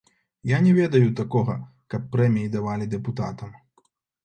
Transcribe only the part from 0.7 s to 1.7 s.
ведаю такога,